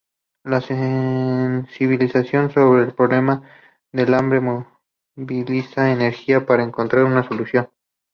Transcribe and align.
La 0.43 0.61
sensibilización 0.61 2.51
sobre 2.51 2.85
el 2.85 2.95
problema 2.95 3.43
del 3.91 4.15
hambre 4.15 4.41
moviliza 5.15 5.91
energía 5.91 6.43
para 6.43 6.63
encontrar 6.63 7.03
una 7.03 7.21
solución. 7.27 7.69